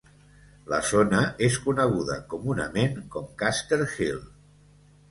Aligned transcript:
La 0.73 0.79
zona 0.91 1.19
és 1.49 1.59
coneguda 1.67 2.17
comunament 2.35 2.99
com 3.19 3.31
"Custer 3.45 3.83
Hill". 3.97 4.29